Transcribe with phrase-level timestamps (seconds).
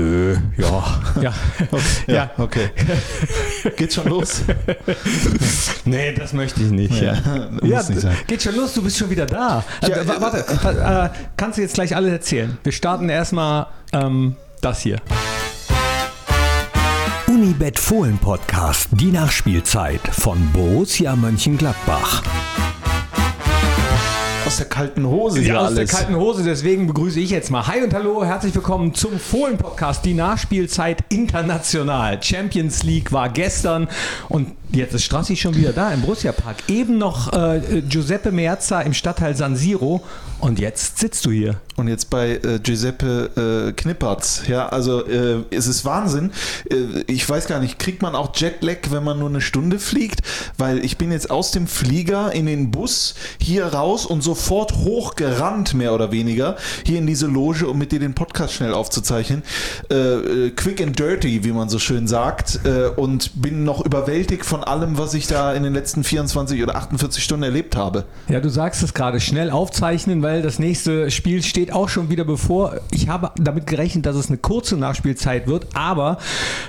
[0.00, 0.84] nö, ja.
[1.20, 1.32] Ja,
[2.06, 2.30] ja, ja.
[2.38, 2.70] okay.
[3.76, 4.42] Geht schon los?
[5.84, 7.00] nee, das möchte ich nicht.
[7.00, 7.14] Ja,
[7.62, 9.64] ja nicht geht schon los, du bist schon wieder da.
[9.82, 12.58] Ja, äh, warte, äh, äh, kannst du jetzt gleich alles erzählen?
[12.62, 15.00] Wir starten erstmal ähm, das hier.
[17.26, 22.22] Unibet Fohlen Podcast, die Nachspielzeit von Borussia Mönchengladbach
[24.50, 25.76] aus der kalten Hose ja, aus alles.
[25.76, 27.68] der kalten Hose, deswegen begrüße ich jetzt mal.
[27.68, 32.20] Hi und hallo, herzlich willkommen zum Fohlen-Podcast, die Nachspielzeit international.
[32.20, 33.86] Champions League war gestern
[34.28, 36.58] und Jetzt ist Strassi schon wieder da im Borussia Park.
[36.68, 40.02] Eben noch äh, Giuseppe Meazza im Stadtteil San Siro
[40.40, 41.60] und jetzt sitzt du hier.
[41.76, 44.42] Und jetzt bei äh, Giuseppe äh, Knippertz.
[44.48, 46.32] Ja, also äh, es ist Wahnsinn.
[46.70, 50.20] Äh, ich weiß gar nicht, kriegt man auch Jetlag, wenn man nur eine Stunde fliegt?
[50.56, 55.74] Weil ich bin jetzt aus dem Flieger in den Bus hier raus und sofort hochgerannt,
[55.74, 56.56] mehr oder weniger,
[56.86, 59.42] hier in diese Loge, um mit dir den Podcast schnell aufzuzeichnen.
[59.90, 62.60] Äh, äh, quick and dirty, wie man so schön sagt.
[62.96, 66.76] und bin noch überwältigt von von allem, was ich da in den letzten 24 oder
[66.76, 68.04] 48 Stunden erlebt habe.
[68.28, 72.24] Ja, du sagst es gerade, schnell aufzeichnen, weil das nächste Spiel steht auch schon wieder
[72.24, 72.76] bevor.
[72.90, 76.18] Ich habe damit gerechnet, dass es eine kurze Nachspielzeit wird, aber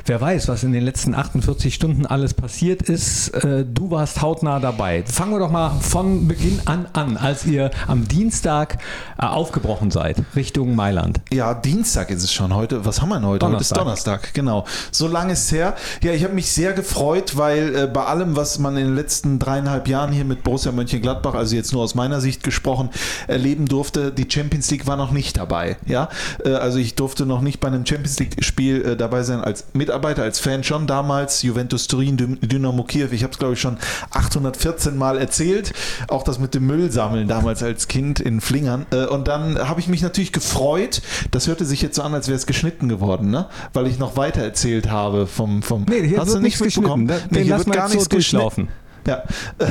[0.06, 3.30] wer weiß, was in den letzten 48 Stunden alles passiert ist.
[3.30, 5.04] Äh, du warst hautnah dabei.
[5.06, 8.78] Fangen wir doch mal von Beginn an an, als ihr am Dienstag
[9.18, 11.20] äh, aufgebrochen seid, Richtung Mailand.
[11.34, 12.86] Ja, Dienstag ist es schon heute.
[12.86, 13.40] Was haben wir denn heute?
[13.40, 13.80] Donnerstag.
[13.80, 14.66] Heute ist Donnerstag, genau.
[14.92, 15.76] So lange ist es her.
[16.02, 19.40] Ja, ich habe mich sehr gefreut, weil äh, bei allem, was man in den letzten
[19.40, 22.90] dreieinhalb Jahren hier mit Borussia Mönchengladbach, also jetzt nur aus meiner Sicht gesprochen,
[23.28, 25.78] erleben durfte, die Champions League war noch nicht dabei.
[25.86, 26.10] Ja,
[26.46, 30.24] äh, also ich durfte noch nicht bei einem Champions League-Spiel äh, dabei sein als Mitarbeiter,
[30.24, 31.42] als Fan schon damals.
[31.42, 33.10] Juventus Turin, Dynamo Kiew.
[33.12, 33.78] Ich habe es glaube ich schon
[34.12, 35.74] 814 Mal erzählt.
[36.08, 38.86] Auch das mit dem Müll sammeln damals als Kind in Flingern.
[38.92, 41.02] Äh, und dann habe ich mich natürlich gefreut.
[41.32, 43.48] Das hörte sich jetzt so an, als wäre es geschnitten geworden, ne?
[43.74, 45.86] Weil ich noch weiter erzählt habe vom vom.
[45.88, 47.12] Nee, hier hast du nicht mitbekommen?
[47.30, 48.70] Nee, hier wird gar nichts so durchlaufen.
[49.08, 49.24] Ja,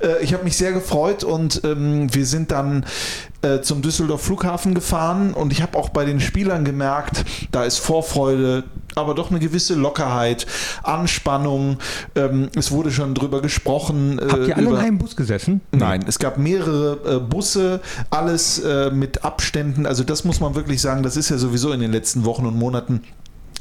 [0.00, 2.86] äh, ich habe mich sehr gefreut und ähm, wir sind dann
[3.42, 7.78] äh, zum Düsseldorf Flughafen gefahren und ich habe auch bei den Spielern gemerkt, da ist
[7.78, 8.64] Vorfreude,
[8.94, 10.46] aber doch eine gewisse Lockerheit,
[10.84, 11.78] Anspannung.
[12.14, 14.20] Ähm, es wurde schon drüber gesprochen.
[14.20, 15.60] Äh, Habt ihr alle in einem Bus gesessen?
[15.72, 17.80] Nein, es gab mehrere äh, Busse,
[18.10, 19.84] alles äh, mit Abständen.
[19.84, 22.56] Also das muss man wirklich sagen, das ist ja sowieso in den letzten Wochen und
[22.56, 23.02] Monaten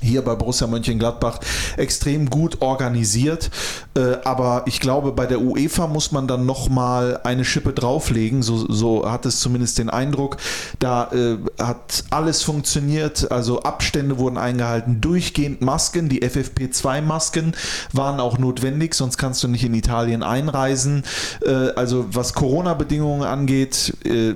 [0.04, 1.40] hier bei Borussia Mönchengladbach
[1.78, 3.50] extrem gut organisiert.
[3.96, 8.44] Äh, aber ich glaube, bei der UEFA muss man dann nochmal eine Schippe drauflegen.
[8.44, 10.38] So, so hat es zumindest den Eindruck.
[10.80, 13.32] Da äh, hat alles funktioniert.
[13.32, 16.10] Also Abstände wurden eingehalten, durchgehend Masken.
[16.10, 17.56] Die FFP2-Masken
[17.92, 21.04] waren auch notwendig, sonst kannst du nicht in Italien einreisen.
[21.46, 24.36] Äh, also was Corona-Bedingungen angeht, äh,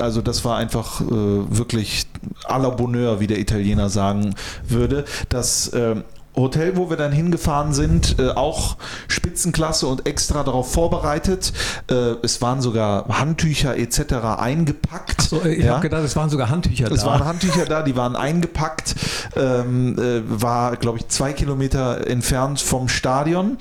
[0.00, 2.06] also das war einfach äh, wirklich
[2.44, 4.34] à la Bonheur, wie der Italiener sagen
[4.68, 5.04] würde.
[5.28, 5.96] Das äh,
[6.36, 11.52] Hotel, wo wir dann hingefahren sind, äh, auch Spitzenklasse und extra darauf vorbereitet.
[11.88, 14.14] Äh, es waren sogar Handtücher etc.
[14.38, 15.20] eingepackt.
[15.20, 15.74] Achso, ich ja.
[15.74, 16.94] habe gedacht, es waren sogar Handtücher da.
[16.94, 18.96] Es waren Handtücher da, die waren eingepackt.
[19.36, 23.56] Ähm, äh, war, glaube ich, zwei Kilometer entfernt vom Stadion.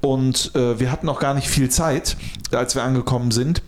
[0.00, 2.16] Und äh, wir hatten auch gar nicht viel Zeit,
[2.52, 3.62] als wir angekommen sind.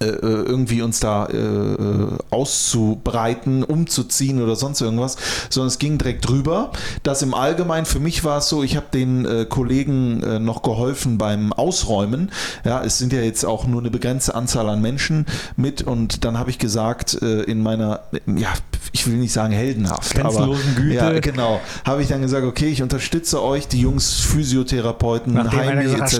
[0.00, 5.16] Äh, äh, irgendwie uns da äh, äh, auszubreiten, umzuziehen oder sonst irgendwas,
[5.50, 6.70] sondern es ging direkt drüber.
[7.02, 10.62] Das im Allgemeinen, für mich war es so, ich habe den äh, Kollegen äh, noch
[10.62, 12.30] geholfen beim Ausräumen.
[12.64, 15.26] Ja, es sind ja jetzt auch nur eine begrenzte Anzahl an Menschen
[15.56, 18.52] mit und dann habe ich gesagt, in meiner, ja,
[18.92, 20.94] ich will nicht sagen heldenhaft, aber Güte.
[20.94, 25.94] ja, genau, habe ich dann gesagt, okay, ich unterstütze euch, die Jungs Physiotherapeuten, Nachdem Heimweh
[25.94, 26.18] etc.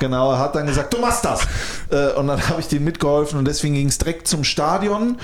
[0.00, 1.46] Genau, er hat dann gesagt, du machst das.
[2.16, 5.18] und dann habe ich den mitgeholfen und deswegen ging es direkt zum Stadion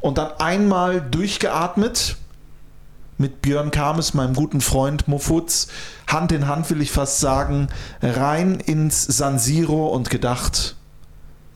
[0.00, 2.16] und dann einmal durchgeatmet
[3.18, 5.68] mit Björn Kames, meinem guten Freund Mofutz,
[6.06, 7.68] Hand in Hand will ich fast sagen,
[8.02, 10.76] rein ins San Siro und gedacht,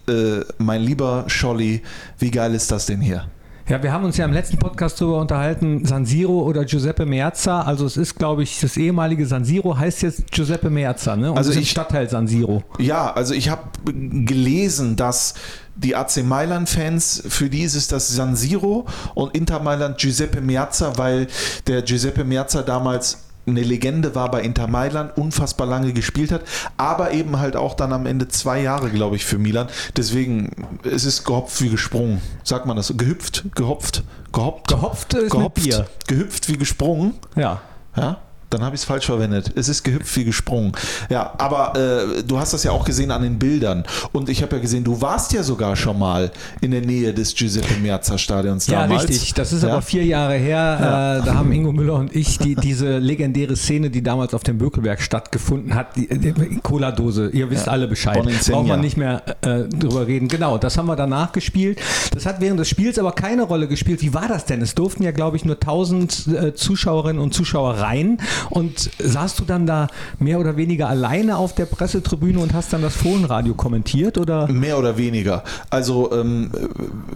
[0.09, 1.82] äh, mein lieber Scholli,
[2.19, 3.26] wie geil ist das denn hier?
[3.69, 7.61] Ja, wir haben uns ja im letzten Podcast darüber unterhalten, San Siro oder Giuseppe Meazza.
[7.61, 11.31] Also es ist, glaube ich, das ehemalige San Siro heißt jetzt Giuseppe Meazza, ne?
[11.31, 12.62] Und also ich, Stadtteil San Siro.
[12.79, 15.35] Ja, also ich habe gelesen, dass
[15.76, 20.97] die AC Mailand-Fans, für die ist es das San Siro und Inter Mailand Giuseppe Meazza,
[20.97, 21.26] weil
[21.67, 23.19] der Giuseppe Meazza damals
[23.50, 26.43] eine Legende war bei Inter Mailand, unfassbar lange gespielt hat,
[26.77, 29.69] aber eben halt auch dann am Ende zwei Jahre, glaube ich, für Milan.
[29.97, 30.50] Deswegen,
[30.85, 32.21] es ist gehopft wie gesprungen.
[32.45, 32.93] Sagt man das?
[32.97, 34.03] Gehüpft, gehopft,
[34.33, 34.69] gehoppt.
[34.69, 35.87] Gehopft ist gehopft, Bier.
[36.06, 37.15] Gehüpft wie gesprungen.
[37.37, 37.61] Ja.
[37.97, 38.19] Ja.
[38.50, 39.53] Dann habe ich es falsch verwendet.
[39.56, 40.73] Es ist gehüpft wie gesprungen.
[41.11, 43.85] Ja, aber äh, du hast das ja auch gesehen an den Bildern.
[44.12, 46.31] Und ich habe ja gesehen, du warst ja sogar schon mal
[46.61, 49.09] in der Nähe des Giuseppe Meazza Stadions Ja, damals.
[49.09, 49.35] richtig.
[49.35, 49.73] Das ist Ja?
[49.73, 51.21] aber vier Jahre her.
[51.23, 54.56] Äh, da haben Ingo Müller und ich die, diese legendäre Szene, die damals auf dem
[54.59, 57.31] Bökelberg stattgefunden hat, die, die Cola-Dose.
[57.33, 58.23] Ihr wisst alle Bescheid.
[58.49, 60.29] Braucht man nicht mehr äh, drüber reden.
[60.29, 61.79] Genau, das haben wir danach gespielt.
[62.15, 64.01] Das hat während des Spiels aber keine Rolle gespielt.
[64.03, 64.62] Wie war das denn?
[64.62, 68.19] Es durften ja, glaube ich, nur 1000 äh, Zuschauerinnen und Zuschauer rein.
[68.50, 69.88] Und saßt du dann da
[70.19, 74.19] mehr oder weniger alleine auf der Pressetribüne und hast dann das Fohlenradio kommentiert?
[74.19, 74.49] Oder?
[74.49, 75.44] Mehr oder weniger.
[75.70, 76.50] Also ähm,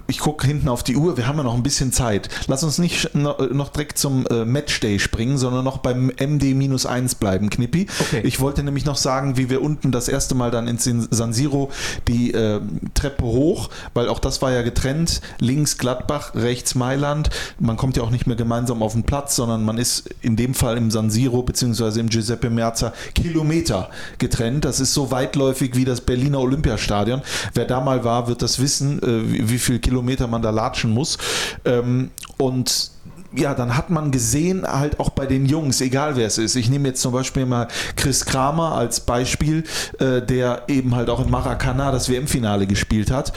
[0.07, 2.29] ich gucke hinten auf die Uhr, wir haben ja noch ein bisschen Zeit.
[2.47, 7.87] Lass uns nicht noch, direkt zum äh, Matchday springen, sondern noch beim MD-1 bleiben, Knippi.
[8.01, 8.21] Okay.
[8.25, 11.71] Ich wollte nämlich noch sagen, wie wir unten das erste Mal dann ins San Siro
[12.09, 12.61] die äh,
[12.95, 17.31] Treppe hoch, weil auch das war ja getrennt, links Gladbach, rechts Mailand.
[17.59, 20.55] Man kommt ja auch nicht mehr gemeinsam auf den Platz, sondern man ist in dem
[20.55, 24.65] Fall im San Siro beziehungsweise im Giuseppe Meazza Kilometer getrennt.
[24.65, 27.23] Das ist so weitläufig wie das Berliner Olympiastadion.
[27.55, 30.91] Wer da mal war, wird das wissen, äh, wie, wie viel Kilometer man da latschen
[30.91, 31.19] muss.
[31.65, 32.91] Ähm, und
[33.35, 36.55] ja, dann hat man gesehen, halt auch bei den Jungs, egal wer es ist.
[36.55, 39.65] Ich nehme jetzt zum Beispiel mal Chris Kramer als Beispiel,
[39.99, 43.33] äh, der eben halt auch in Maracana das WM-Finale gespielt hat.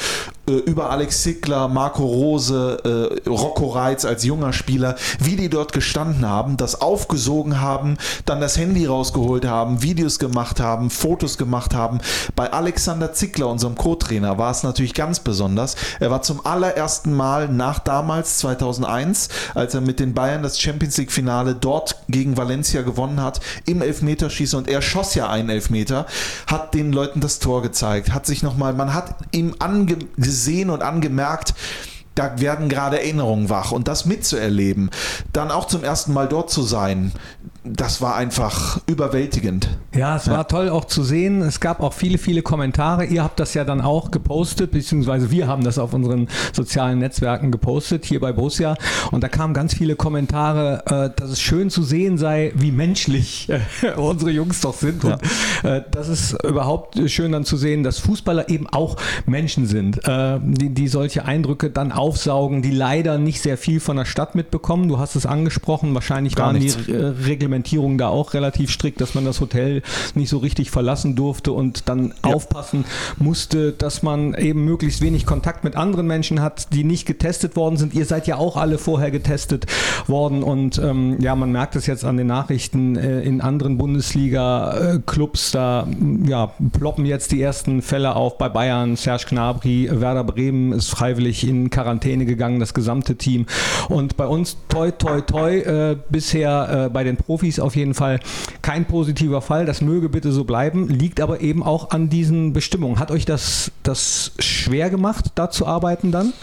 [0.48, 5.74] Äh, über Alex Zickler, Marco Rose, äh, Rocco Reitz als junger Spieler, wie die dort
[5.74, 11.74] gestanden haben, das aufgesogen haben, dann das Handy rausgeholt haben, Videos gemacht haben, Fotos gemacht
[11.74, 12.00] haben.
[12.36, 15.76] Bei Alexander Zickler, unserem Co-Trainer, war es natürlich ganz besonders.
[16.00, 20.98] Er war zum allerersten Mal nach damals 2001, als er mit den Bayern das Champions
[20.98, 26.06] League Finale dort gegen Valencia gewonnen hat, im Elfmeterschießen und er schoss ja einen Elfmeter,
[26.48, 30.35] hat den Leuten das Tor gezeigt, hat sich nochmal, man hat ihm angesehen
[30.70, 31.54] und angemerkt,
[32.16, 33.72] da werden gerade Erinnerungen wach.
[33.72, 34.90] Und das mitzuerleben,
[35.34, 37.12] dann auch zum ersten Mal dort zu sein,
[37.66, 39.70] das war einfach überwältigend.
[39.96, 41.42] Ja, es war toll auch zu sehen.
[41.42, 43.06] Es gab auch viele, viele Kommentare.
[43.06, 47.52] Ihr habt das ja dann auch gepostet, beziehungsweise wir haben das auf unseren sozialen Netzwerken
[47.52, 48.76] gepostet, hier bei Borussia.
[49.12, 53.50] Und da kamen ganz viele Kommentare, äh, dass es schön zu sehen sei, wie menschlich
[53.50, 53.60] äh,
[53.98, 55.04] unsere Jungs doch sind.
[55.04, 55.18] Und
[55.64, 60.70] äh, das ist überhaupt schön dann zu sehen, dass Fußballer eben auch Menschen sind, die,
[60.70, 64.88] die solche Eindrücke dann aufsaugen, die leider nicht sehr viel von der Stadt mitbekommen.
[64.88, 66.78] Du hast es angesprochen, wahrscheinlich Gar waren nichts.
[66.86, 69.82] die äh, Reglementierungen da auch relativ strikt, dass man das Hotel
[70.14, 72.86] nicht so richtig verlassen durfte und dann aufpassen
[73.18, 77.78] musste, dass man eben möglichst wenig Kontakt mit anderen Menschen hat, die nicht getestet worden
[77.78, 77.94] sind.
[77.94, 79.66] Ihr seid ja auch alle vorher getestet
[80.08, 85.52] worden und ähm, ja, man merkt es jetzt an den Nachrichten äh, in anderen Bundesliga-Clubs,
[85.52, 85.88] da
[86.26, 88.38] ja, ploppen jetzt die ersten Fälle auf.
[88.38, 93.46] Bei Bayern, Serge Gnabry, Werder Bremen ist freiwillig in Quarantäne gegangen, das gesamte Team.
[93.88, 98.20] Und bei uns toi toi toi äh, bisher äh, bei den Profis auf jeden Fall
[98.62, 99.66] kein positiver Fall.
[99.66, 103.00] Das möge bitte so bleiben, liegt aber eben auch an diesen Bestimmungen.
[103.00, 106.34] Hat euch das, das schwer gemacht, da zu arbeiten dann?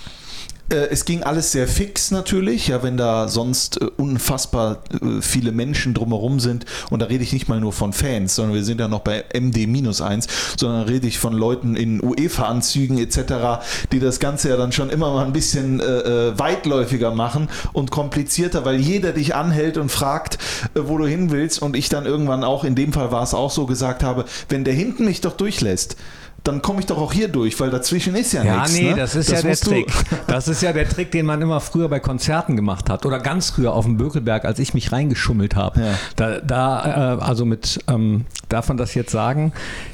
[0.72, 5.52] Äh, Es ging alles sehr fix natürlich, ja, wenn da sonst äh, unfassbar äh, viele
[5.52, 6.64] Menschen drumherum sind.
[6.90, 9.24] Und da rede ich nicht mal nur von Fans, sondern wir sind ja noch bei
[9.32, 14.90] MD-1, sondern rede ich von Leuten in UEFA-Anzügen etc., die das Ganze ja dann schon
[14.90, 20.38] immer mal ein bisschen äh, weitläufiger machen und komplizierter, weil jeder dich anhält und fragt,
[20.74, 21.60] äh, wo du hin willst.
[21.62, 24.64] Und ich dann irgendwann auch, in dem Fall war es auch so, gesagt habe, wenn
[24.64, 25.96] der hinten mich doch durchlässt,
[26.44, 28.74] dann komme ich doch auch hier durch, weil dazwischen ist ja, Ja, nichts.
[28.74, 28.96] nee, ne?
[28.96, 29.92] das ist ja der Trick.
[30.26, 33.04] Das ist ja der Trick, den man immer früher bei Konzerten gemacht hat.
[33.06, 35.80] Oder ganz früher auf dem Bökelberg, als ich mich reingeschummelt habe.
[35.80, 35.94] Ja.
[36.16, 39.52] Da, da äh, also mit, ähm, darf man das jetzt sagen?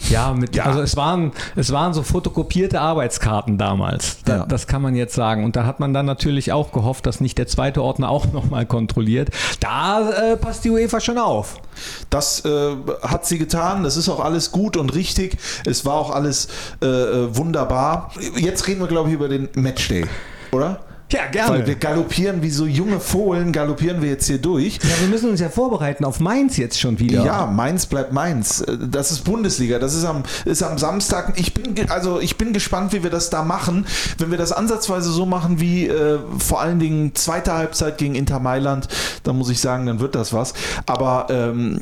[0.08, 0.64] Ja, mit, Ja.
[0.64, 4.18] also es waren, es waren so fotokopierte Arbeitskarten damals.
[4.24, 4.46] Da, Ja.
[4.46, 5.44] Das kann man jetzt sagen.
[5.44, 8.66] Und da hat man dann natürlich auch gehofft, dass nicht der zweite Ordner auch nochmal
[8.66, 9.30] kontrolliert.
[9.60, 11.60] Da äh, passt die UEFA schon auf.
[12.10, 13.84] Das äh, hat sie getan.
[13.84, 15.36] Das ist auch alles gut und richtig.
[15.64, 16.48] Es war auch alles
[16.82, 18.10] äh, äh, wunderbar.
[18.36, 20.06] Jetzt reden wir, glaube ich, über den Matchday,
[20.52, 20.80] oder?
[21.10, 24.76] Ja, Weil wir galoppieren wie so junge Fohlen, galoppieren wir jetzt hier durch.
[24.76, 27.24] Ja, wir müssen uns ja vorbereiten auf Mainz jetzt schon wieder.
[27.24, 28.60] Ja, Mainz bleibt Mainz.
[28.60, 29.78] Äh, Das ist Bundesliga.
[29.78, 31.32] Das ist am, ist am Samstag.
[31.36, 33.86] Ich bin, also ich bin gespannt, wie wir das da machen.
[34.18, 38.38] Wenn wir das ansatzweise so machen wie äh, vor allen Dingen zweite Halbzeit gegen Inter
[38.38, 38.88] Mailand,
[39.22, 40.52] dann muss ich sagen, dann wird das was.
[40.84, 41.80] Aber ähm,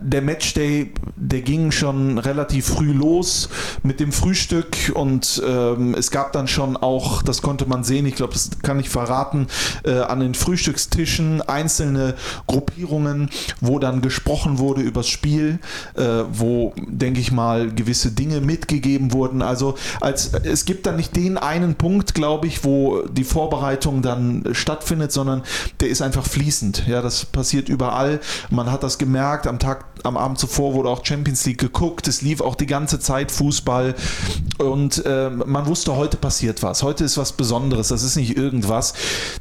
[0.00, 3.48] der Matchday, der ging schon relativ früh los
[3.84, 8.16] mit dem Frühstück und ähm, es gab dann schon auch, das konnte man sehen, ich
[8.16, 9.46] glaube, das kann ich verraten,
[9.84, 12.16] äh, an den Frühstückstischen einzelne
[12.48, 15.60] Gruppierungen, wo dann gesprochen wurde übers Spiel,
[15.94, 19.40] äh, wo, denke ich mal, gewisse Dinge mitgegeben wurden.
[19.40, 24.48] Also als es gibt dann nicht den einen Punkt, glaube ich, wo die Vorbereitung dann
[24.50, 25.42] stattfindet, sondern
[25.78, 26.88] der ist einfach fließend.
[26.88, 28.18] Ja, das passiert überall.
[28.50, 32.08] Man hat das gemerkt am Tag, am Abend zuvor wurde auch Champions League geguckt.
[32.08, 33.94] Es lief auch die ganze Zeit Fußball.
[34.58, 36.82] Und äh, man wusste, heute passiert was.
[36.82, 37.88] Heute ist was Besonderes.
[37.88, 38.94] Das ist nicht irgendwas.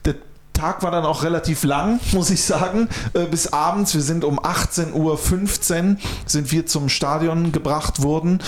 [0.06, 0.16] Der
[0.60, 3.96] Tag war dann auch relativ lang, muss ich sagen, äh, bis abends.
[3.96, 8.40] Wir sind um 18.15 Uhr sind wir zum Stadion gebracht worden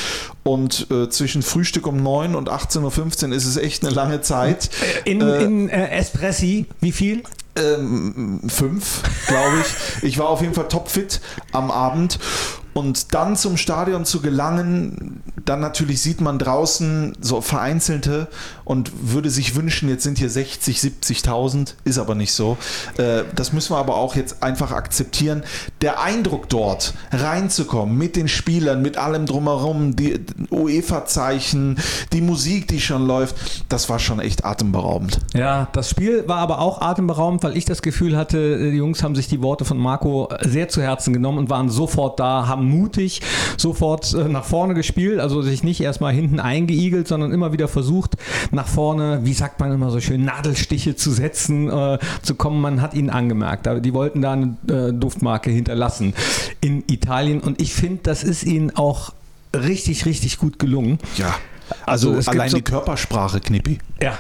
[0.44, 4.70] und äh, zwischen Frühstück um 9 und 18.15 Uhr ist es echt eine lange Zeit.
[5.06, 7.24] In, äh, in äh, Espressi, wie viel?
[7.56, 10.04] Ähm, fünf, glaube ich.
[10.04, 11.20] Ich war auf jeden Fall topfit
[11.52, 12.18] am Abend
[12.74, 18.28] und dann zum Stadion zu gelangen, dann natürlich sieht man draußen so vereinzelte
[18.64, 22.58] und würde sich wünschen, jetzt sind hier 60, 70.000, ist aber nicht so.
[22.98, 25.44] Äh, das müssen wir aber auch jetzt einfach akzeptieren.
[25.82, 30.20] Der Eindruck dort reinzukommen mit den Spielern, mit allem drumherum, die
[30.52, 31.80] UEFA-Zeichen,
[32.14, 33.36] die Musik, die schon läuft,
[33.68, 35.20] das war schon echt atemberaubend.
[35.34, 39.16] Ja, das Spiel war aber auch atemberaubend, weil ich das Gefühl hatte, die Jungs haben
[39.16, 43.22] sich die Worte von Marco sehr zu Herzen genommen und waren sofort da, haben mutig
[43.58, 48.16] sofort äh, nach vorne gespielt, also sich nicht erstmal hinten eingeigelt, sondern immer wieder versucht,
[48.52, 52.62] nach vorne, wie sagt man immer so schön, Nadelstiche zu setzen, äh, zu kommen.
[52.62, 53.68] Man hat ihnen angemerkt.
[53.86, 56.14] Die wollten da eine äh, Duftmarke hinterlassen
[56.62, 59.14] in Italien und ich finde, das ist ihnen auch
[59.56, 61.00] richtig, richtig gut gelungen.
[61.18, 61.36] Ja.
[61.86, 63.80] Also, also allein so die Körpersprache, Knippi.
[64.02, 64.18] Ja,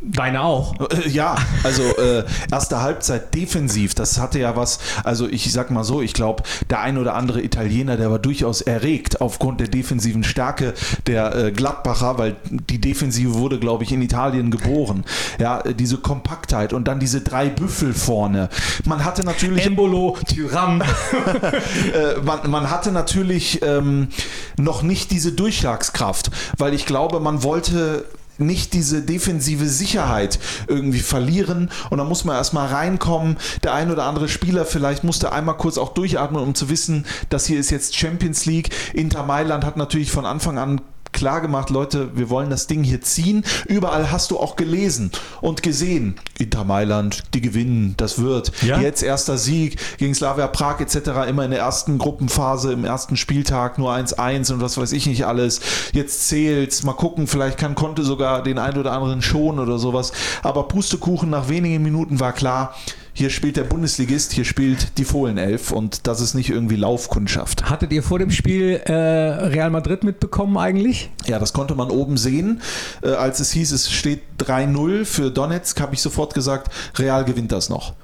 [0.00, 0.74] deine auch.
[0.90, 5.84] Äh, ja, also äh, erste Halbzeit defensiv, das hatte ja was, also ich sag mal
[5.84, 10.24] so, ich glaube, der ein oder andere Italiener, der war durchaus erregt aufgrund der defensiven
[10.24, 10.74] Stärke
[11.06, 15.04] der äh, Gladbacher, weil die Defensive wurde, glaube ich, in Italien geboren.
[15.38, 18.48] Ja, diese Kompaktheit und dann diese drei Büffel vorne.
[18.84, 19.66] Man hatte natürlich...
[19.66, 20.80] Embolo, Tyrann.
[21.94, 24.08] äh, man, man, hatte natürlich ähm,
[24.56, 28.04] noch nicht diese Durchschlagskraft, weil ich glaube, man wollte
[28.40, 33.36] nicht diese defensive Sicherheit irgendwie verlieren und da muss man erstmal reinkommen.
[33.62, 37.46] Der ein oder andere Spieler vielleicht musste einmal kurz auch durchatmen, um zu wissen, das
[37.46, 38.70] hier ist jetzt Champions League.
[38.94, 40.80] Inter Mailand hat natürlich von Anfang an
[41.12, 43.44] klar gemacht, Leute, wir wollen das Ding hier ziehen.
[43.66, 48.52] Überall hast du auch gelesen und gesehen, Inter Mailand, die gewinnen, das wird.
[48.62, 48.80] Ja?
[48.80, 51.28] Jetzt erster Sieg gegen Slavia Prag etc.
[51.28, 55.26] Immer in der ersten Gruppenphase, im ersten Spieltag nur 1-1 und was weiß ich nicht
[55.26, 55.60] alles.
[55.92, 60.12] Jetzt zählt's, mal gucken, vielleicht kann Conte sogar den einen oder anderen schonen oder sowas.
[60.42, 62.74] Aber Pustekuchen nach wenigen Minuten war klar,
[63.12, 67.68] hier spielt der Bundesligist, hier spielt die Fohlenelf und das ist nicht irgendwie Laufkundschaft.
[67.68, 71.10] Hattet ihr vor dem Spiel äh, Real Madrid mitbekommen eigentlich?
[71.26, 72.60] Ja, das konnte man oben sehen.
[73.02, 77.52] Äh, als es hieß, es steht 3-0 für Donetsk, habe ich sofort gesagt, Real gewinnt
[77.52, 77.94] das noch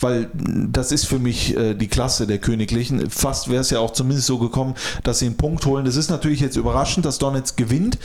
[0.00, 3.08] weil das ist für mich äh, die Klasse der Königlichen.
[3.10, 5.84] Fast wäre es ja auch zumindest so gekommen, dass sie einen Punkt holen.
[5.84, 7.98] Das ist natürlich jetzt überraschend, dass Donetsk gewinnt.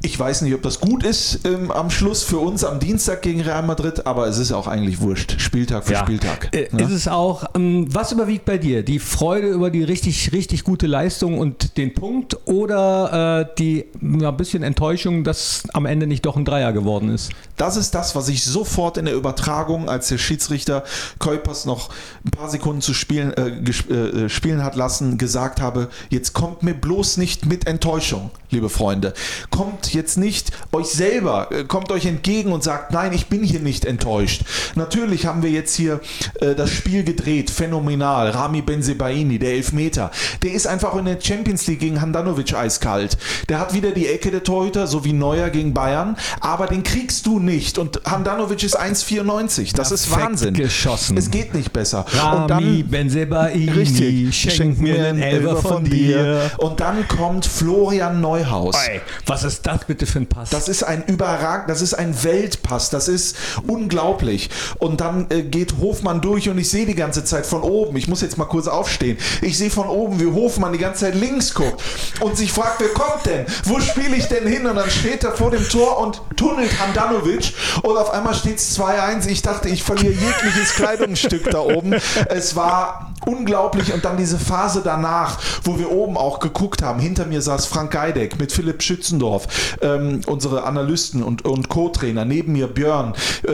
[0.00, 3.40] Ich weiß nicht, ob das gut ist ähm, am Schluss für uns am Dienstag gegen
[3.40, 5.40] Real Madrid, aber es ist auch eigentlich wurscht.
[5.40, 5.98] Spieltag für ja.
[5.98, 6.54] Spieltag.
[6.54, 6.84] Äh, ne?
[6.84, 7.46] Ist es auch.
[7.56, 8.84] Ähm, was überwiegt bei dir?
[8.84, 14.28] Die Freude über die richtig, richtig gute Leistung und den Punkt oder äh, die ja,
[14.28, 17.32] ein bisschen Enttäuschung, dass am Ende nicht doch ein Dreier geworden ist?
[17.56, 20.84] Das ist das, was ich sofort in der Übertragung, als der Schiedsrichter
[21.18, 21.88] Kuipers noch
[22.24, 23.48] ein paar Sekunden zu spielen, äh,
[23.92, 29.12] äh, spielen hat lassen, gesagt habe: Jetzt kommt mir bloß nicht mit Enttäuschung, liebe Freunde.
[29.50, 33.60] Kommt jetzt nicht euch selber, äh, kommt euch entgegen und sagt, nein, ich bin hier
[33.60, 34.42] nicht enttäuscht.
[34.74, 36.00] Natürlich haben wir jetzt hier
[36.40, 38.30] äh, das Spiel gedreht, phänomenal.
[38.30, 40.10] Rami Benzebaini, der Elfmeter,
[40.42, 43.18] der ist einfach in der Champions League gegen Handanovic eiskalt.
[43.48, 47.26] Der hat wieder die Ecke der Torhüter, so wie Neuer gegen Bayern, aber den kriegst
[47.26, 47.78] du nicht.
[47.78, 49.74] Und Handanovic ist 1,94.
[49.74, 50.54] Das Perfekt ist Wahnsinn.
[50.54, 51.16] geschossen.
[51.16, 52.04] Es geht nicht besser.
[52.12, 56.50] Rami und dann, Benzebaini, richtig, schenk, schenk mir einen Elfer von dir.
[56.58, 58.76] Und dann kommt Florian Neuhaus.
[58.88, 60.50] Ey, was ist das bitte für ein Pass?
[60.50, 64.50] Das ist ein überragend, das ist ein Weltpass, das ist unglaublich.
[64.78, 68.08] Und dann äh, geht Hofmann durch und ich sehe die ganze Zeit von oben, ich
[68.08, 71.54] muss jetzt mal kurz aufstehen, ich sehe von oben, wie Hofmann die ganze Zeit links
[71.54, 71.82] guckt
[72.20, 73.46] und sich fragt, wer kommt denn?
[73.64, 74.66] Wo spiele ich denn hin?
[74.66, 78.78] Und dann steht er vor dem Tor und tunnelt Handanovic und auf einmal steht es
[78.78, 79.26] 2-1.
[79.28, 81.94] Ich dachte, ich verliere jegliches Kleidungsstück da oben.
[82.28, 83.92] Es war unglaublich.
[83.92, 87.00] Und dann diese Phase danach, wo wir oben auch geguckt haben.
[87.00, 92.24] Hinter mir saß Frank Geideck mit Philipp Schützendorf, ähm, unsere Analysten und, und Co-Trainer.
[92.24, 93.14] Neben mir Björn.
[93.42, 93.52] Äh,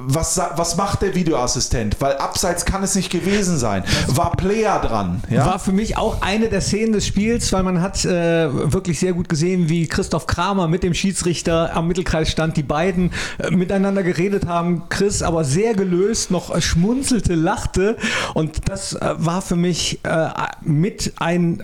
[0.00, 1.96] was, was macht der Videoassistent?
[2.00, 3.84] Weil abseits kann es nicht gewesen sein.
[4.08, 5.22] War Player dran.
[5.30, 5.46] Ja?
[5.46, 9.12] War für mich auch eine der Szenen des Spiels, weil man hat äh, wirklich sehr
[9.12, 14.02] gut gesehen, wie Christoph Kramer mit dem Schiedsrichter am Mittelkreis stand, die beiden äh, miteinander
[14.02, 14.88] geredet haben.
[14.88, 17.96] Chris aber sehr gelöst, noch schmunzelte, lachte
[18.34, 20.28] und das äh, war für mich äh,
[20.62, 21.62] mit ein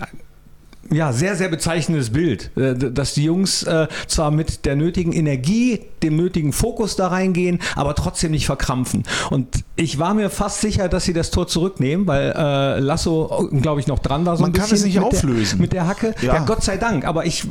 [0.91, 5.81] ja, sehr, sehr bezeichnendes Bild, äh, dass die Jungs äh, zwar mit der nötigen Energie,
[6.03, 9.03] dem nötigen Fokus da reingehen, aber trotzdem nicht verkrampfen.
[9.29, 13.79] Und ich war mir fast sicher, dass sie das Tor zurücknehmen, weil äh, Lasso, glaube
[13.79, 14.37] ich, noch dran war.
[14.37, 15.57] So Man kann es nicht mit auflösen.
[15.57, 16.15] Der, mit der Hacke.
[16.21, 16.35] Ja.
[16.35, 16.45] ja.
[16.45, 17.05] Gott sei Dank.
[17.05, 17.45] Aber ich,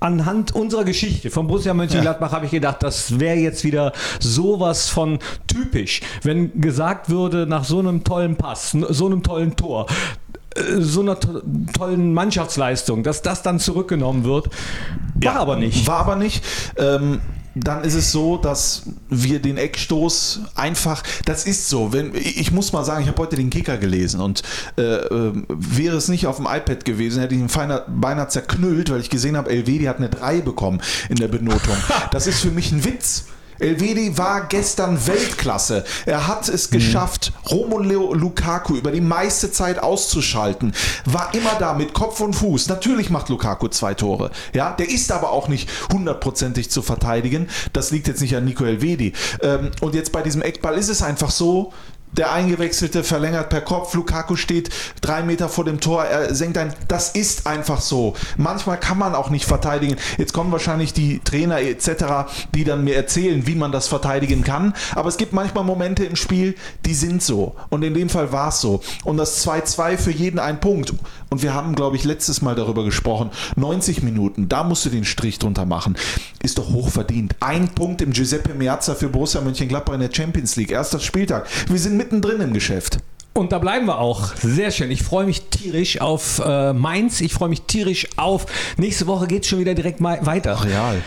[0.00, 2.36] anhand unserer Geschichte von Borussia Mönchengladbach ja.
[2.36, 7.78] habe ich gedacht, das wäre jetzt wieder sowas von typisch, wenn gesagt würde, nach so
[7.78, 9.86] einem tollen Pass, so einem tollen Tor,
[10.78, 11.42] so einer to
[11.76, 14.46] tollen Mannschaftsleistung, dass das dann zurückgenommen wird.
[14.46, 15.86] War ja, aber nicht.
[15.86, 16.44] War aber nicht.
[16.76, 17.20] Ähm,
[17.54, 22.72] dann ist es so, dass wir den Eckstoß einfach, das ist so, wenn, ich muss
[22.72, 24.42] mal sagen, ich habe heute den Kicker gelesen und
[24.76, 28.90] äh, äh, wäre es nicht auf dem iPad gewesen, hätte ich ihn feiner, beinahe zerknüllt,
[28.90, 31.76] weil ich gesehen habe, Elvedi hat eine 3 bekommen in der Benotung.
[32.10, 33.24] Das ist für mich ein Witz.
[33.58, 35.84] Elvedi war gestern Weltklasse.
[36.06, 36.74] Er hat es mhm.
[36.74, 40.74] geschafft, Romelu Lukaku über die meiste Zeit auszuschalten.
[41.04, 42.68] War immer da mit Kopf und Fuß.
[42.68, 44.30] Natürlich macht Lukaku zwei Tore.
[44.52, 47.48] Ja, der ist aber auch nicht hundertprozentig zu verteidigen.
[47.72, 49.12] Das liegt jetzt nicht an Nico Elvedi.
[49.40, 51.72] Ähm, und jetzt bei diesem Eckball ist es einfach so,
[52.16, 56.72] der Eingewechselte verlängert per Kopf, Lukaku steht drei Meter vor dem Tor, er senkt ein.
[56.88, 58.14] Das ist einfach so.
[58.36, 59.96] Manchmal kann man auch nicht verteidigen.
[60.18, 64.74] Jetzt kommen wahrscheinlich die Trainer etc., die dann mir erzählen, wie man das verteidigen kann.
[64.94, 66.54] Aber es gibt manchmal Momente im Spiel,
[66.84, 67.54] die sind so.
[67.70, 68.80] Und in dem Fall war es so.
[69.04, 70.94] Und das 2-2 für jeden ein Punkt.
[71.30, 73.30] Und wir haben, glaube ich, letztes Mal darüber gesprochen.
[73.56, 75.96] 90 Minuten, da musst du den Strich drunter machen.
[76.42, 77.34] Ist doch hochverdient.
[77.40, 80.70] Ein Punkt im Giuseppe Meazza für Borussia Mönchengladbach in der Champions League.
[80.70, 81.46] Erster Spieltag.
[81.68, 82.98] Wir sind mittendrin im Geschäft.
[83.32, 84.36] Und da bleiben wir auch.
[84.36, 84.90] Sehr schön.
[84.90, 87.20] Ich freue mich tierisch auf äh, Mainz.
[87.20, 88.46] Ich freue mich tierisch auf.
[88.76, 90.62] Nächste Woche geht es schon wieder direkt weiter.
[90.64, 91.02] Real.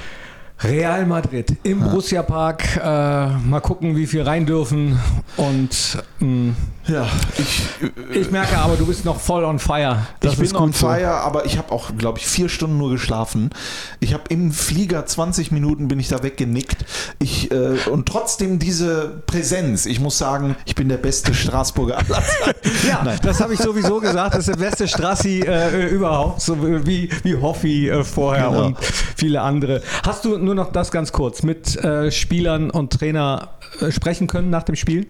[0.64, 1.86] Real Madrid im ja.
[1.86, 2.64] Borussia Park.
[2.76, 5.00] Äh, mal gucken, wie viel rein dürfen.
[5.38, 6.56] Und mh, mm,
[6.88, 7.06] ja,
[7.38, 10.08] ich, äh, ich merke aber, du bist noch voll on fire.
[10.20, 11.06] Das ich bin on fire, so.
[11.06, 13.52] aber ich habe auch, glaube ich, vier Stunden nur geschlafen.
[14.00, 16.86] Ich habe im Flieger 20 Minuten bin ich da weggenickt.
[17.20, 19.86] Ich, äh, und trotzdem diese Präsenz.
[19.86, 22.72] Ich muss sagen, ich bin der beste Straßburger aller Zeiten.
[22.88, 23.20] ja, Nein.
[23.22, 24.34] das habe ich sowieso gesagt.
[24.34, 28.66] Das ist der beste Strassi äh, überhaupt, so wie, wie Hoffi äh, vorher genau.
[28.68, 28.78] und
[29.16, 29.82] viele andere.
[30.04, 33.50] Hast du nur noch das ganz kurz mit äh, Spielern und Trainer
[33.82, 35.06] äh, sprechen können nach dem Spiel?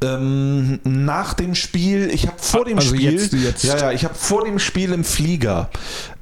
[0.00, 3.64] Ähm, nach dem Spiel, ich habe vor dem also Spiel, jetzt, jetzt.
[3.64, 5.70] ja, ja, ich habe vor dem Spiel im Flieger,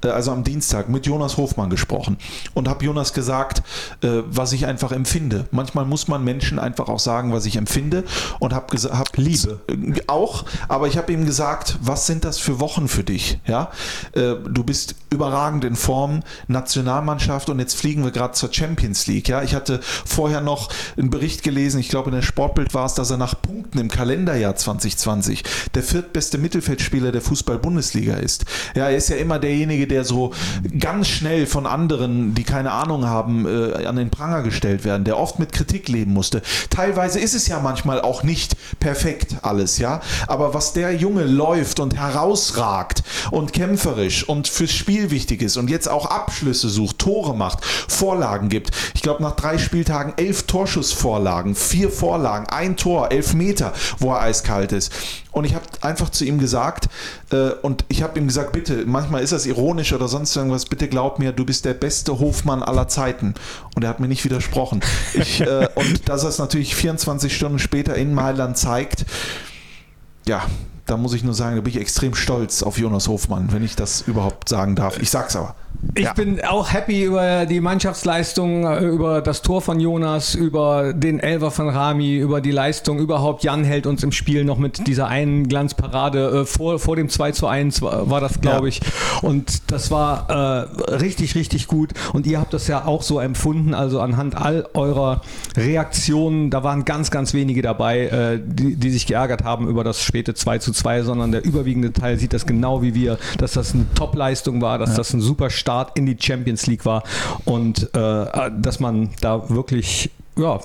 [0.02, 2.16] also am Dienstag, mit Jonas Hofmann gesprochen
[2.54, 3.62] und habe Jonas gesagt,
[4.02, 5.46] äh, was ich einfach empfinde.
[5.50, 8.04] Manchmal muss man Menschen einfach auch sagen, was ich empfinde
[8.40, 12.38] und habe gesagt, hab, Liebe äh, auch, aber ich habe ihm gesagt, was sind das
[12.38, 13.38] für Wochen für dich?
[13.46, 13.70] Ja,
[14.12, 19.28] äh, du bist überragend in Form, Nationalmannschaft und jetzt fliegen wir gerade zur Champions League.
[19.28, 22.94] Ja, ich hatte vorher noch einen Bericht gelesen, ich glaube in der Sportbild war es,
[22.94, 25.42] dass er nach nach Punkten im Kalenderjahr 2020
[25.74, 28.44] der viertbeste Mittelfeldspieler der Fußball-Bundesliga ist.
[28.76, 30.32] Ja, er ist ja immer derjenige, der so
[30.78, 35.18] ganz schnell von anderen, die keine Ahnung haben, äh, an den Pranger gestellt werden, der
[35.18, 36.42] oft mit Kritik leben musste.
[36.70, 40.00] Teilweise ist es ja manchmal auch nicht perfekt alles, ja.
[40.26, 45.70] Aber was der Junge läuft und herausragt und kämpferisch und fürs Spiel wichtig ist und
[45.70, 48.70] jetzt auch Abschlüsse sucht, Tore macht, Vorlagen gibt.
[48.94, 54.20] Ich glaube, nach drei Spieltagen elf Torschussvorlagen, vier Vorlagen, ein Tor, elf Meter, wo er
[54.20, 54.92] eiskalt ist.
[55.36, 56.88] Und ich habe einfach zu ihm gesagt,
[57.30, 60.88] äh, und ich habe ihm gesagt, bitte, manchmal ist das ironisch oder sonst irgendwas, bitte
[60.88, 63.34] glaub mir, du bist der beste Hofmann aller Zeiten.
[63.74, 64.80] Und er hat mir nicht widersprochen.
[65.12, 69.04] Ich, äh, und dass er es natürlich 24 Stunden später in Mailand zeigt,
[70.26, 70.42] ja,
[70.86, 73.76] da muss ich nur sagen, da bin ich extrem stolz auf Jonas Hofmann, wenn ich
[73.76, 74.98] das überhaupt sagen darf.
[75.00, 75.54] Ich sag's aber.
[75.94, 76.12] Ich ja.
[76.12, 81.50] bin auch happy über die Mannschaftsleistung, äh, über das Tor von Jonas, über den Elver
[81.50, 83.44] von Rami, über die Leistung überhaupt.
[83.44, 86.42] Jan hält uns im Spiel noch mit dieser einen Glanzparade.
[86.42, 88.68] Äh, vor, vor dem 2 zu 1 war, das, glaube ja.
[88.68, 88.80] ich.
[89.22, 91.92] Und das war äh, richtig, richtig gut.
[92.12, 93.72] Und ihr habt das ja auch so empfunden.
[93.72, 95.22] Also anhand all eurer
[95.56, 100.02] Reaktionen, da waren ganz, ganz wenige dabei, äh, die, die sich geärgert haben über das
[100.02, 103.74] späte 2 zu 2, sondern der überwiegende Teil sieht das genau wie wir, dass das
[103.74, 104.96] eine Top-Leistung war, dass ja.
[104.96, 107.02] das ein super Start in die Champions League war
[107.44, 110.60] und äh, dass man da wirklich ja,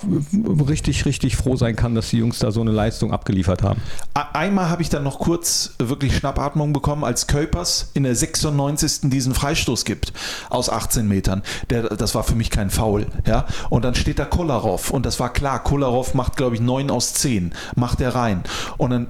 [0.68, 3.82] richtig, richtig froh sein kann, dass die Jungs da so eine Leistung abgeliefert haben.
[4.14, 9.10] Einmal habe ich dann noch kurz wirklich Schnappatmung bekommen, als Köpers in der 96.
[9.10, 10.12] diesen Freistoß gibt
[10.50, 11.42] aus 18 Metern.
[11.70, 13.08] Der, das war für mich kein Foul.
[13.26, 13.46] Ja?
[13.70, 17.14] Und dann steht da Kolarov und das war klar, Kolarov macht, glaube ich, 9 aus
[17.14, 18.44] 10, macht er rein.
[18.78, 19.08] Und dann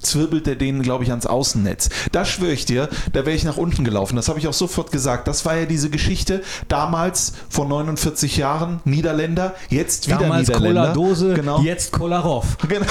[0.00, 1.90] zwirbelt er den, glaube ich, ans Außennetz.
[2.10, 4.16] Da schwöre ich dir, da wäre ich nach unten gelaufen.
[4.16, 5.28] Das habe ich auch sofort gesagt.
[5.28, 10.92] Das war ja diese Geschichte damals vor 49 Jahren, Niederländer, jetzt wieder Damals Niederländer.
[10.92, 11.60] Cola-Dose, genau.
[11.60, 12.56] jetzt Kolarov.
[12.68, 12.86] Genau.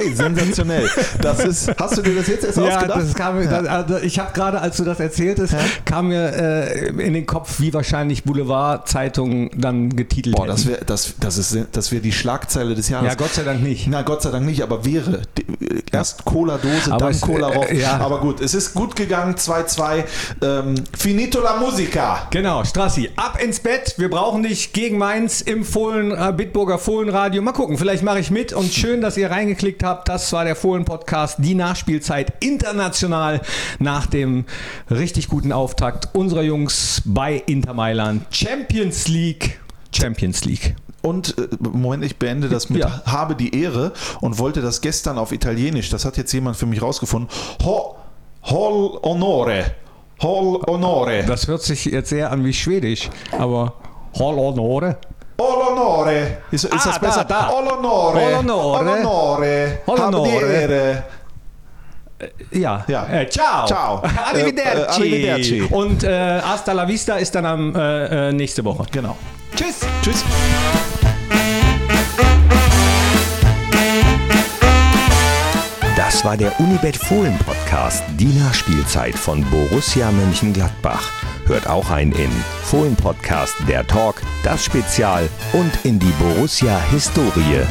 [0.00, 0.88] Hey, sensationell.
[1.20, 3.00] Das ist, hast du dir das jetzt erst Ja, ausgedacht?
[3.02, 7.12] das kam, das, also ich habe gerade, als du das erzähltest, kam mir äh, in
[7.14, 12.00] den Kopf, wie wahrscheinlich Boulevardzeitungen dann getitelt Boah, das wäre das, das ist, das wär
[12.00, 13.08] die Schlagzeile des Jahres.
[13.08, 13.86] Ja, Gott sei Dank nicht.
[13.88, 15.22] Na, Gott sei Dank nicht, aber wäre.
[15.36, 15.46] Die-
[15.92, 17.68] Erst Cola-Dose, dann es, Cola rauf.
[17.70, 17.98] äh, ja.
[17.98, 20.04] Aber gut, es ist gut gegangen, 2-2.
[20.42, 22.28] Ähm, finito la musica.
[22.30, 23.94] Genau, Strassi, ab ins Bett.
[23.98, 27.42] Wir brauchen dich gegen Mainz im Fohlen, äh, Bitburger Fohlenradio.
[27.42, 28.52] Mal gucken, vielleicht mache ich mit.
[28.52, 29.89] Und schön, dass ihr reingeklickt habt.
[30.04, 33.40] Das war der Fohlen-Podcast, die Nachspielzeit international
[33.78, 34.44] nach dem
[34.90, 38.24] richtig guten Auftakt unserer Jungs bei Inter Mailand.
[38.30, 39.60] Champions League.
[39.94, 40.76] Champions League.
[41.02, 43.02] Und äh, Moment, ich beende das mit Ja.
[43.06, 46.82] habe die Ehre und wollte das gestern auf Italienisch, das hat jetzt jemand für mich
[46.82, 47.28] rausgefunden.
[47.64, 47.96] Ho,
[48.44, 49.64] hol onore.
[50.22, 51.24] Hol onore.
[51.26, 53.72] Das hört sich jetzt sehr an wie Schwedisch, aber
[54.18, 54.98] Hol Honore.
[56.00, 56.36] Hol onore.
[56.50, 57.24] Ist, ist Ah, das da, besser?
[57.24, 57.48] da.
[57.48, 58.20] Hol onore.
[58.20, 58.78] Hol onore.
[58.78, 59.78] Hol onore.
[59.86, 60.52] Hol Habe die onore.
[60.52, 61.02] Ehre.
[62.52, 62.84] Ja.
[62.86, 63.06] Ja.
[63.06, 63.66] Äh, ciao.
[63.66, 64.02] Ciao.
[64.26, 65.02] Arrivederci.
[65.02, 65.62] Äh, arrivederci.
[65.70, 68.84] Und äh, hasta la vista ist dann am äh, nächste Woche.
[68.92, 69.16] Genau.
[69.56, 69.80] Tschüss.
[70.02, 70.24] Tschüss.
[75.96, 81.08] Das war der Unibet Fohlen Podcast, die Nachspielzeit von Borussia Mönchengladbach.
[81.50, 82.30] Hört auch ein in
[82.62, 87.66] Fohlen Podcast, der Talk, das Spezial und in die Borussia Historie.